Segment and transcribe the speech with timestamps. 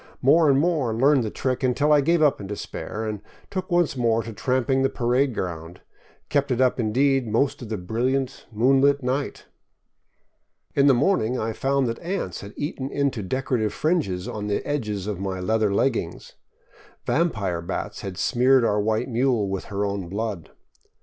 [0.23, 3.95] More and more learned the trick, until I gave up in despair and took once
[3.95, 5.79] more to tramping the parade ground;
[6.27, 9.45] kept it up, indeed, most of the brilliant, moonlit night.
[10.73, 15.19] In the morning I found that ants had eaten into decorative fringes the edges of
[15.19, 16.33] my leather leggings.
[17.05, 20.49] Vampire bats had smeared our white mule with her own blood.